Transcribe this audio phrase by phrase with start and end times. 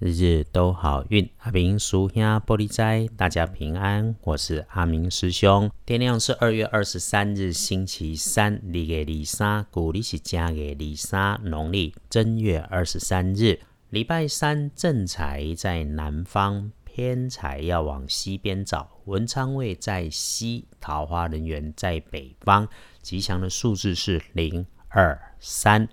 [0.00, 4.16] 日日都好运，阿明叔兄玻璃斋，大家平安。
[4.22, 5.70] 我是阿明师兄。
[5.84, 13.60] 天亮是二月二十三日，星期三，立月二三，古历是正月二三，农历正月二十三日，
[13.90, 18.88] 礼拜三正财在南方，偏财要往西边找。
[19.04, 22.66] 文昌位在西，桃花人员在北方。
[23.02, 25.86] 吉祥的数字是零二三。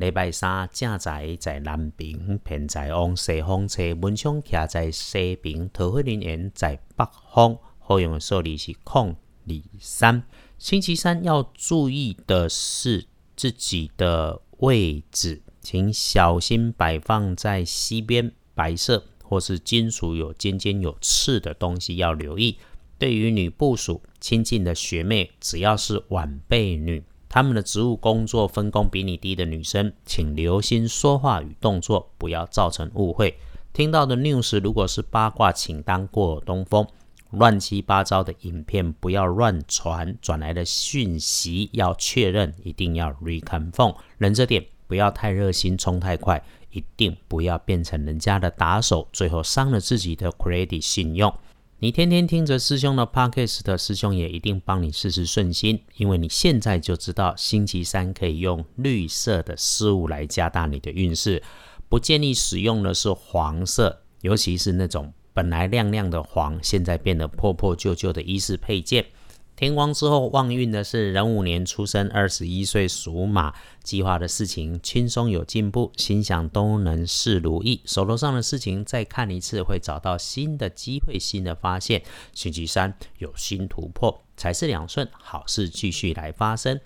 [0.00, 7.58] 礼拜三正在在南边，偏在往西方车，门窗徛在西边，桃花人缘在北方。
[7.78, 9.14] 好用的数字是空
[9.46, 10.22] 二三。
[10.58, 13.04] 星期三要注意的是
[13.36, 22.56] 自己的位置，请小心摆放在西边，白色或是金属有尖尖有刺的东西要留意。
[22.98, 27.04] 对于女部属亲近的学妹，只要是晚辈女。
[27.32, 33.38] 他们的职务工作分工比你低的女生，请留心说话与动作，不要造成误会。
[33.72, 36.84] 听到的 news 如果是八卦，请当过耳东风。
[37.30, 43.94] 乱七八糟的影片不要乱传，转来的讯息要确认，一定要 reconfirm。
[44.18, 51.32] 忍着点，不要太热心，冲太快，一定不要变成人家的打手，最后伤了自己的 credit 信用。
[51.82, 61.42] 你天天听着师兄的 podcast 师兄也一定帮你事事顺心，因为你现在就知道星期三可以用绿色的事物来加大你的运势。
[61.88, 69.06] 不建议使用的是黄色，尤其是那种本来亮亮的黄，现在变得破破旧旧的衣饰配件。
[69.60, 73.52] 天光之后旺运的是壬午年出生，二十一岁属马，
[73.84, 77.82] 计划的事情轻松有进步，心想都能事如意。
[77.84, 82.02] 手头上的事情再看一次，会找到新的机会、新的发现。
[82.32, 86.80] 星期三有新突破，财势两顺，好事继续来发生。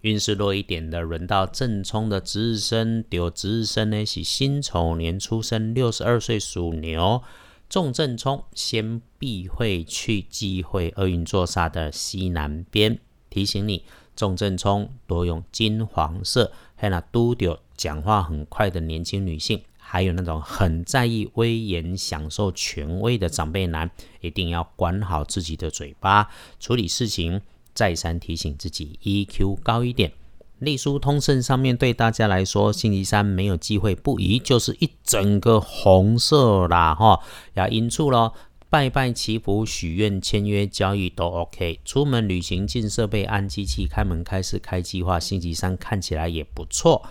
[0.00, 7.22] 运势弱一点的，轮到正冲的值日生，丢值日生呢是辛丑年出生，六十二岁属牛。
[7.68, 12.98] 重正冲，先避讳去忌讳厄运座煞的西南边。
[13.28, 13.84] 提醒你，
[14.14, 16.52] 重正冲多用金黄色。
[16.76, 23.90] 还有那嘟丢讲话很快的年轻女性，还有那种很在意威严、享受权威的长辈男，
[24.20, 26.30] 一定要管好自己的嘴巴。
[26.60, 27.40] 处理事情，
[27.74, 30.12] 再三提醒自己 EQ 高一点。
[30.58, 37.20] 隶书通胜上面对大家来说，星期三没有机会，不宜就是一整个红色啦，哈，
[37.52, 38.32] 要因处咯，
[38.70, 41.80] 拜拜祈福、许愿、签约、交易都 OK。
[41.84, 47.02] 出门旅行、进设备、安机器、开门、开市、开计划，星期三看起来也不错。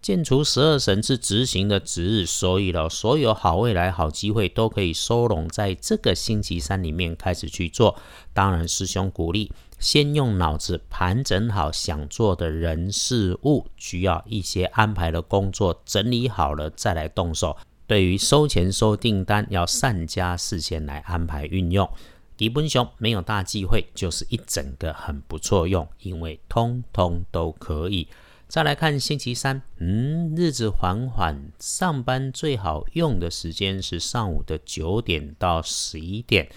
[0.00, 7.96] 建除十二神是执行的值日，所以了，所有好未来、好机会都可以收拢在这个星期三里面开始去做。
[8.32, 9.50] 当然，师兄鼓励。
[9.84, 17.54] 先用脑子盘整好想做的人事物，需要一些安排的工作整理好了再来动手。
[17.86, 21.86] 对于收钱收订单，要善加事先来安排运用。
[22.34, 28.08] 底本熊没有大忌讳，就是一整个很不错用，因为通通都可以。
[28.48, 36.48] 再来看星期三，嗯，日子缓缓，上班最好用的时间是上午的九点到十一点。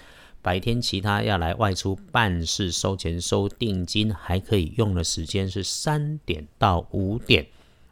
[0.47, 7.45] 白天其他要来外出办事、收钱、收定金，还可以用的时间是三点到五点。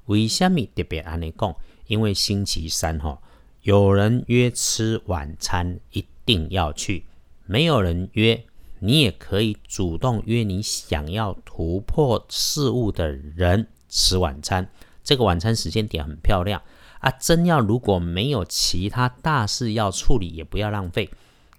[0.05, 1.53] 为虾米特别安尼讲？
[1.88, 3.21] 因为星期三哈，
[3.63, 7.03] 有人约吃晚餐，一定要去；
[7.45, 8.45] 没有人约，
[8.79, 14.69] 你也可以主动约你想要突破事物的人吃晚餐。
[15.03, 16.61] 这个晚餐时间点很漂亮
[17.01, 17.11] 啊！
[17.19, 21.09] 真要如果没有其他大事要处理，也不要浪费。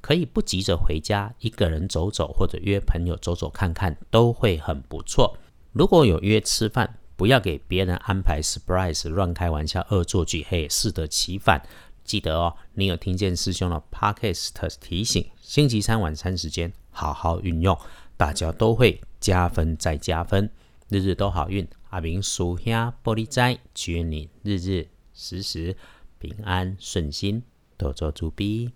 [0.06, 5.36] 可以不急着回家，一个人走走，或者约朋友走走看看，都会很不错。
[5.72, 11.60] 如果有约吃饭，不要给别人安排 surprise，乱开玩笑，恶作剧，嘿，适得其反。
[12.04, 17.76] 记得哦，你有听见师兄的 podcast 提醒，星期三晚餐时间好好运用，
[18.16, 20.48] 大家都会加分再加分，
[20.88, 21.66] 日日都好运。
[21.90, 25.76] 阿明属下玻璃斋，祝愿你日日时时
[26.20, 27.42] 平安顺心，
[27.76, 28.70] 多做主逼。